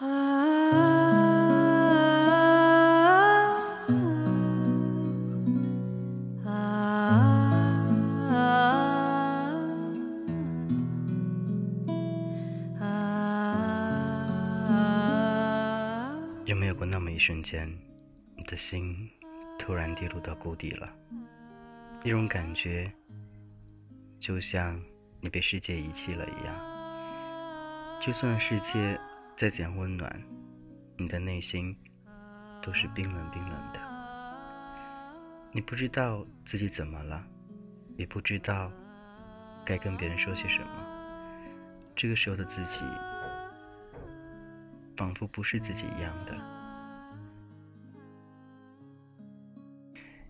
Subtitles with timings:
[0.00, 0.08] 有
[16.56, 17.70] 没有过那么一瞬间，
[18.36, 19.10] 你的心
[19.58, 20.88] 突然跌落到谷底了？
[22.04, 22.90] 那种感觉，
[24.18, 24.82] 就像
[25.20, 26.52] 你被世界遗弃了一样。
[28.00, 28.98] 就算世界
[29.36, 30.22] 再怎样温暖，
[30.96, 31.76] 你的内心
[32.62, 33.80] 都是冰冷冰冷的。
[35.50, 37.22] 你不知道自己怎么了，
[37.96, 38.70] 也不知道
[39.64, 40.66] 该跟别人说些什么。
[41.96, 42.80] 这个时候的自己，
[44.96, 46.34] 仿佛不是自己一样的。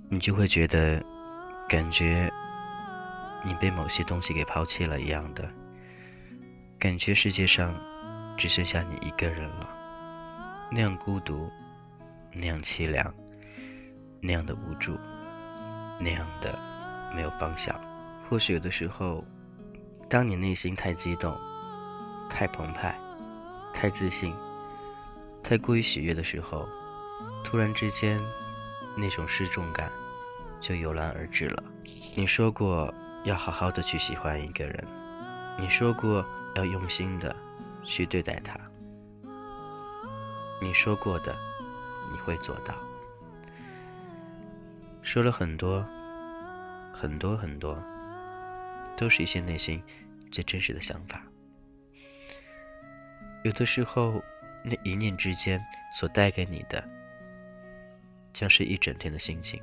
[0.08, 1.04] 你就会觉得，
[1.68, 2.32] 感觉
[3.44, 5.48] 你被某些东西给抛弃了一样的，
[6.78, 7.72] 感觉世界上
[8.42, 9.68] 只剩下你一个人了，
[10.68, 11.48] 那样孤独，
[12.32, 13.14] 那样凄凉，
[14.20, 14.98] 那样的无助，
[16.00, 16.58] 那样的
[17.14, 17.72] 没有方向。
[18.28, 19.24] 或许有的时候，
[20.10, 21.32] 当你内心太激动、
[22.28, 22.92] 太澎湃、
[23.72, 24.34] 太自信、
[25.40, 26.68] 太过于喜悦的时候，
[27.44, 28.20] 突然之间，
[28.96, 29.88] 那种失重感。
[30.60, 31.62] 就油然而至了。
[32.16, 34.84] 你说过要好好的去喜欢一个人，
[35.60, 36.26] 你说过
[36.56, 37.36] 要用心的
[37.84, 38.58] 去对待他，
[40.60, 41.36] 你说过的
[42.12, 42.74] 你会做到。
[45.02, 45.84] 说了很多，
[46.94, 47.76] 很多很多，
[48.96, 49.82] 都是一些内心
[50.30, 51.22] 最真实的想法。
[53.42, 54.22] 有的时候，
[54.64, 55.60] 那一念之间
[55.98, 56.82] 所带给你的，
[58.32, 59.60] 将是一整天的心情。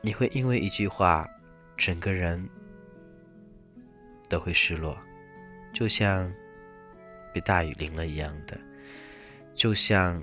[0.00, 1.28] 你会因为一句话，
[1.76, 2.48] 整个人
[4.28, 4.96] 都会失落，
[5.74, 6.32] 就像
[7.38, 8.58] 被大雨淋了一样的，
[9.54, 10.20] 就像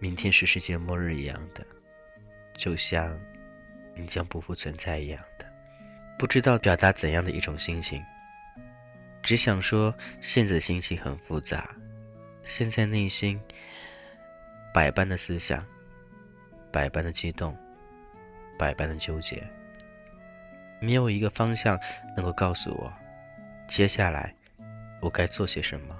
[0.00, 1.64] 明天是世界末日一样的，
[2.54, 3.16] 就像
[3.94, 5.46] 你将不复存在一样的，
[6.18, 8.02] 不知道表达怎样的一种心情，
[9.22, 11.70] 只想说现在的心情很复杂，
[12.42, 13.40] 现在内心
[14.74, 15.64] 百般的思想，
[16.72, 17.56] 百般的激动。
[18.58, 19.40] 百般的纠结，
[20.80, 21.78] 没有一个方向
[22.16, 22.92] 能够告诉我，
[23.68, 24.34] 接下来
[25.00, 25.94] 我该做些什么，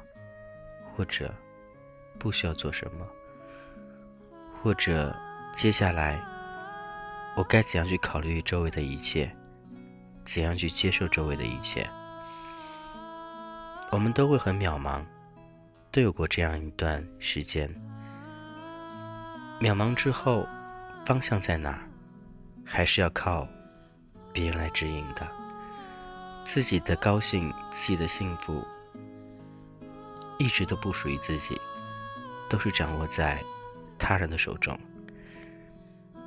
[0.95, 1.33] 或者
[2.19, 3.07] 不需要做什么，
[4.63, 5.15] 或者
[5.57, 6.21] 接下来
[7.37, 9.31] 我该怎样去考虑周围的一切，
[10.25, 11.89] 怎样去接受周围的一切。
[13.91, 15.03] 我们都会很渺茫，
[15.91, 17.69] 都有过这样一段时间。
[19.61, 20.47] 渺茫之后，
[21.07, 21.81] 方向在哪儿？
[22.65, 23.49] 还是要靠
[24.33, 25.27] 别人来指引的。
[26.45, 28.63] 自己的高兴、自己的幸福，
[30.39, 31.61] 一直都不属于自己，
[32.49, 33.43] 都是掌握在
[33.99, 34.79] 他人的手中。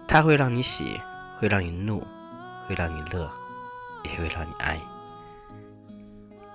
[0.07, 0.99] 他会让你喜，
[1.39, 2.05] 会让你怒，
[2.67, 3.31] 会让你乐，
[4.03, 4.79] 也会让你哀。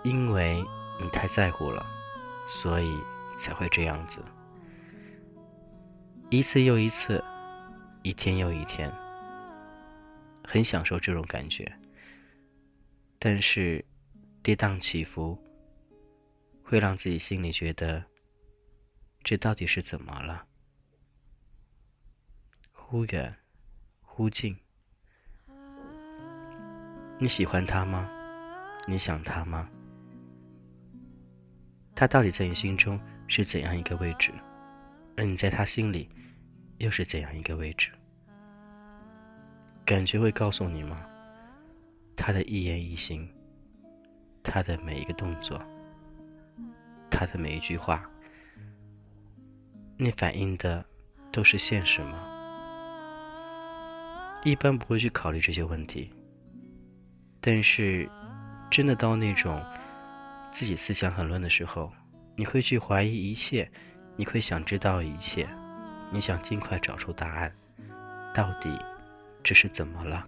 [0.02, 0.62] 因为
[1.00, 1.84] 你太在乎了，
[2.46, 2.96] 所以
[3.38, 4.20] 才会这样子。
[6.28, 7.22] 一次又一次，
[8.02, 8.92] 一天又一天。
[10.46, 11.72] 很享受这种感觉，
[13.18, 13.84] 但是
[14.42, 15.36] 跌宕起伏
[16.68, 18.02] 会让自己心里觉得，
[19.22, 20.44] 这到底是怎么了？
[22.72, 23.32] 忽远
[24.00, 24.58] 忽近，
[27.20, 28.10] 你喜欢他吗？
[28.88, 29.70] 你想他吗？
[31.94, 34.32] 他到底在你心中是怎样一个位置？
[35.16, 36.08] 而你在他心里
[36.78, 37.92] 又是怎样一个位置？
[39.84, 41.00] 感觉会告诉你吗？
[42.16, 43.28] 他的一言一行，
[44.42, 45.62] 他的每一个动作，
[47.10, 48.02] 他的每一句话，
[49.96, 50.84] 那反映的
[51.32, 52.18] 都是现实吗？
[54.44, 56.12] 一般不会去考虑这些问题，
[57.40, 58.08] 但是
[58.70, 59.62] 真的到那种
[60.52, 61.92] 自己思想很乱的时候，
[62.36, 63.70] 你会去怀疑一切，
[64.16, 65.48] 你会想知道一切，
[66.12, 67.52] 你想尽快找出答案，
[68.34, 68.70] 到底。
[69.44, 70.26] 这是怎么了？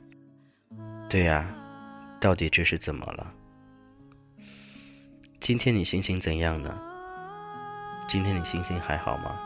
[1.11, 1.45] 对呀，
[2.21, 3.35] 到底这是怎么了？
[5.41, 6.77] 今天你心情怎样呢？
[8.09, 9.39] 今天你心情还好吗？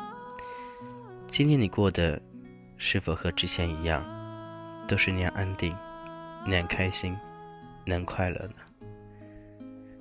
[1.28, 2.20] 今天你过得
[2.78, 4.02] 是否和之前一样，
[4.88, 5.76] 都是那样安定、
[6.46, 7.16] 那样开心、
[7.84, 8.86] 那样快乐呢？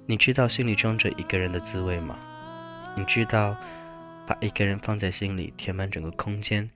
[0.07, 2.15] 你知道心里装着一个人的滋味吗？
[2.95, 3.55] 你知道
[4.25, 6.67] 把一个人放在心里填满整个空间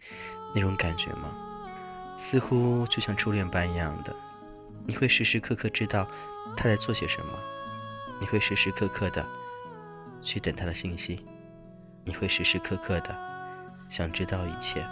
[0.54, 1.34] 那种感觉吗？
[2.18, 4.14] 似乎就像初恋般一样的，
[4.86, 6.06] 你会时时刻刻知道
[6.56, 7.34] 他在做些什么，
[8.20, 9.26] 你会时时刻刻的
[10.22, 11.24] 去等他的信息，
[12.04, 13.16] 你会时时刻刻的
[13.90, 14.86] 想知道一切。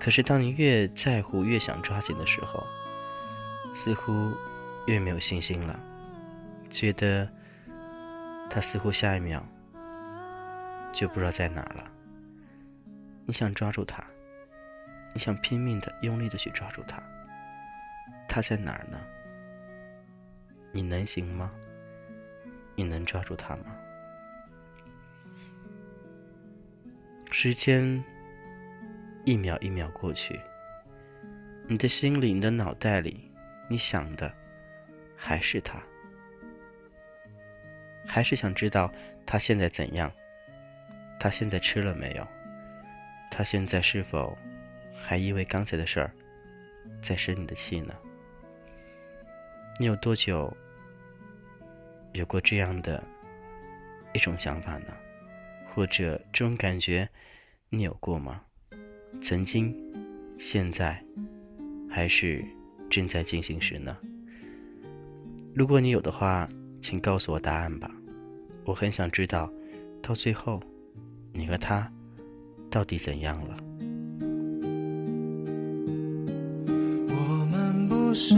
[0.00, 2.62] 可是当你越在乎、越想抓紧的时候，
[3.74, 4.32] 似乎
[4.86, 5.78] 越没有信心了，
[6.70, 7.28] 觉得
[8.50, 9.44] 他似乎下一秒
[10.92, 11.84] 就不知道在哪了。
[13.26, 14.04] 你想抓住他，
[15.14, 17.02] 你想拼命的、用力的去抓住他，
[18.28, 18.98] 他在哪儿呢？
[20.74, 21.52] 你能行吗？
[22.74, 23.66] 你能抓住他吗？
[27.30, 28.02] 时间
[29.24, 30.40] 一秒一秒过去，
[31.68, 33.30] 你的心里、你的脑袋里。
[33.68, 34.30] 你想的
[35.16, 35.80] 还是他，
[38.04, 38.92] 还是想知道
[39.24, 40.12] 他现在怎样？
[41.20, 42.26] 他现在吃了没有？
[43.30, 44.36] 他现在是否
[44.94, 46.10] 还因为刚才的事儿
[47.00, 47.94] 在生你的气呢？
[49.80, 50.54] 你有多久
[52.14, 53.02] 有过这样的
[54.12, 54.86] 一种想法呢？
[55.74, 57.08] 或者这种感觉
[57.68, 58.40] 你有过吗？
[59.20, 59.74] 曾经、
[60.38, 61.04] 现在，
[61.90, 62.44] 还是？
[62.90, 63.96] 正在进行时呢。
[65.52, 66.48] 如果你有的话，
[66.80, 67.90] 请告诉我答案吧。
[68.64, 69.50] 我很想知道，
[70.00, 70.60] 到最后，
[71.32, 71.90] 你和他
[72.70, 73.56] 到底怎样了？
[77.08, 78.36] 我们不是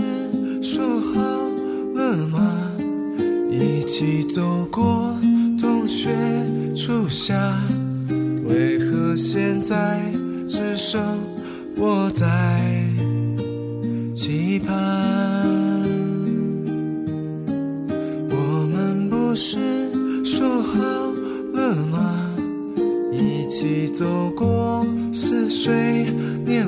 [0.63, 0.83] 说
[1.13, 1.21] 好
[1.95, 2.56] 了吗？
[3.87, 5.15] 一起走过
[5.57, 6.11] 冬雪
[6.75, 7.57] 初夏，
[8.49, 10.03] 为何现在
[10.49, 11.01] 只剩
[11.77, 12.27] 我在？
[14.13, 14.77] 期盼，
[18.29, 19.57] 我们不是
[20.25, 20.83] 说好
[21.53, 22.35] 了吗？
[23.13, 26.13] 一起走过似水
[26.45, 26.66] 年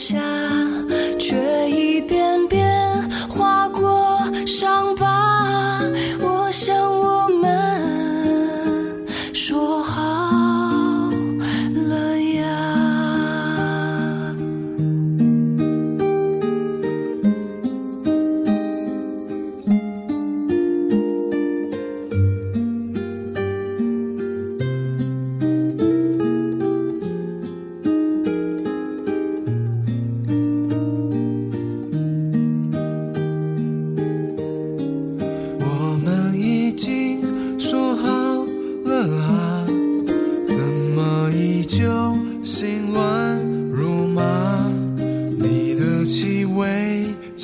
[0.00, 0.39] 下。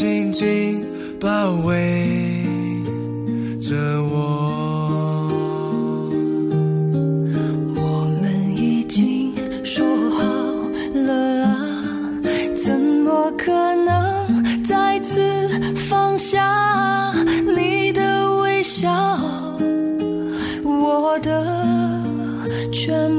[0.06, 0.85] 紧紧
[1.19, 2.06] 包围
[3.58, 3.75] 着
[4.05, 5.29] 我
[7.75, 9.32] 我们已经
[9.64, 10.23] 说好
[10.94, 11.58] 了啊
[12.56, 17.12] 怎么可能再次放下
[17.56, 18.89] 你的微笑？
[20.63, 21.44] 我的
[22.72, 23.16] 全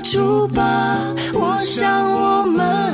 [0.00, 0.98] 出吧！
[1.32, 2.92] 我想我们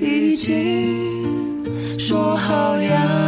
[0.00, 3.27] 已经说好呀，